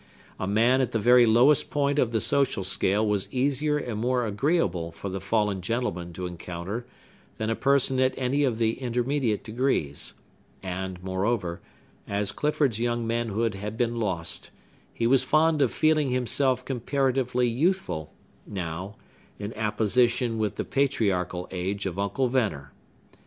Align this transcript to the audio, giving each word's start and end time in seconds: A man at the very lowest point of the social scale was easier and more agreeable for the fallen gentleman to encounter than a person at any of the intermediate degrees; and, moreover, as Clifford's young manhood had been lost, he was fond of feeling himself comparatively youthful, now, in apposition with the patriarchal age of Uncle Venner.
A 0.39 0.47
man 0.47 0.81
at 0.81 0.93
the 0.93 0.97
very 0.99 1.27
lowest 1.27 1.69
point 1.69 1.99
of 1.99 2.11
the 2.11 2.21
social 2.21 2.63
scale 2.63 3.05
was 3.07 3.31
easier 3.31 3.77
and 3.77 3.99
more 4.01 4.25
agreeable 4.25 4.91
for 4.91 5.09
the 5.09 5.21
fallen 5.21 5.61
gentleman 5.61 6.11
to 6.13 6.25
encounter 6.25 6.87
than 7.37 7.51
a 7.51 7.55
person 7.55 7.99
at 7.99 8.17
any 8.17 8.43
of 8.43 8.57
the 8.57 8.79
intermediate 8.81 9.43
degrees; 9.43 10.15
and, 10.63 11.03
moreover, 11.03 11.61
as 12.07 12.31
Clifford's 12.31 12.79
young 12.79 13.05
manhood 13.05 13.53
had 13.53 13.77
been 13.77 13.97
lost, 13.99 14.49
he 14.91 15.05
was 15.05 15.23
fond 15.23 15.61
of 15.61 15.71
feeling 15.71 16.09
himself 16.09 16.65
comparatively 16.65 17.47
youthful, 17.47 18.11
now, 18.47 18.95
in 19.37 19.53
apposition 19.53 20.39
with 20.39 20.55
the 20.55 20.65
patriarchal 20.65 21.47
age 21.51 21.85
of 21.85 21.99
Uncle 21.99 22.27
Venner. 22.27 22.73